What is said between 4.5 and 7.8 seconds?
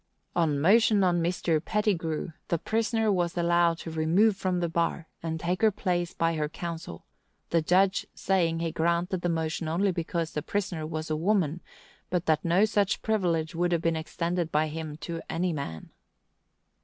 the bar, and take her place by her counsel; the